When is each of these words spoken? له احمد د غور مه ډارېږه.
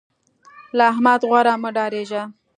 له 0.77 0.83
احمد 0.91 1.17
د 1.21 1.23
غور 1.29 1.47
مه 1.61 1.69
ډارېږه. 1.75 2.23